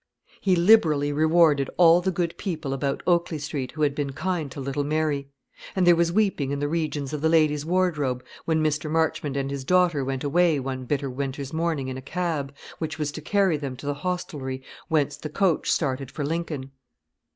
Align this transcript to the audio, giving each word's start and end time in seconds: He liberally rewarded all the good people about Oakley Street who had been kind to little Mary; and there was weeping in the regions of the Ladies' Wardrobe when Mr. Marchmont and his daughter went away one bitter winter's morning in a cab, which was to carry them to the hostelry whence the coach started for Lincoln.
He 0.39 0.55
liberally 0.55 1.13
rewarded 1.13 1.69
all 1.77 2.01
the 2.01 2.09
good 2.09 2.35
people 2.39 2.73
about 2.73 3.03
Oakley 3.05 3.37
Street 3.37 3.73
who 3.73 3.83
had 3.83 3.93
been 3.93 4.13
kind 4.13 4.49
to 4.51 4.59
little 4.59 4.83
Mary; 4.83 5.29
and 5.75 5.85
there 5.85 5.95
was 5.95 6.11
weeping 6.11 6.49
in 6.49 6.57
the 6.59 6.67
regions 6.67 7.13
of 7.13 7.21
the 7.21 7.29
Ladies' 7.29 7.67
Wardrobe 7.67 8.23
when 8.45 8.63
Mr. 8.63 8.89
Marchmont 8.89 9.37
and 9.37 9.51
his 9.51 9.63
daughter 9.63 10.03
went 10.03 10.23
away 10.23 10.59
one 10.59 10.85
bitter 10.85 11.07
winter's 11.11 11.53
morning 11.53 11.87
in 11.87 11.97
a 11.97 12.01
cab, 12.01 12.51
which 12.79 12.97
was 12.97 13.11
to 13.11 13.21
carry 13.21 13.57
them 13.57 13.75
to 13.75 13.85
the 13.85 13.93
hostelry 13.93 14.63
whence 14.87 15.17
the 15.17 15.29
coach 15.29 15.69
started 15.69 16.09
for 16.09 16.25
Lincoln. 16.25 16.71